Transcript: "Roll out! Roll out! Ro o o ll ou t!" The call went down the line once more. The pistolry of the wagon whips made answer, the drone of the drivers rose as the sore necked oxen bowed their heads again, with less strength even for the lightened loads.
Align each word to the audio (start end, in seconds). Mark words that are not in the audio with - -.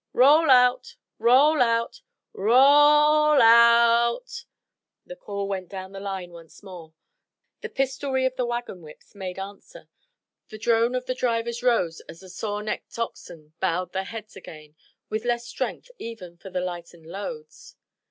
"Roll 0.13 0.49
out! 0.49 0.95
Roll 1.19 1.61
out! 1.61 2.01
Ro 2.33 2.55
o 2.55 2.57
o 2.57 3.35
ll 3.37 4.15
ou 4.15 4.19
t!" 4.25 4.45
The 5.05 5.15
call 5.15 5.47
went 5.47 5.69
down 5.69 5.91
the 5.91 5.99
line 5.99 6.31
once 6.31 6.63
more. 6.63 6.95
The 7.61 7.69
pistolry 7.69 8.25
of 8.25 8.35
the 8.35 8.47
wagon 8.47 8.81
whips 8.81 9.13
made 9.13 9.37
answer, 9.37 9.89
the 10.49 10.57
drone 10.57 10.95
of 10.95 11.05
the 11.05 11.13
drivers 11.13 11.61
rose 11.61 11.99
as 12.09 12.21
the 12.21 12.29
sore 12.29 12.63
necked 12.63 12.97
oxen 12.97 13.53
bowed 13.59 13.93
their 13.93 14.05
heads 14.05 14.35
again, 14.35 14.75
with 15.09 15.23
less 15.23 15.45
strength 15.45 15.91
even 15.99 16.35
for 16.35 16.49
the 16.49 16.61
lightened 16.61 17.05
loads. 17.05 17.75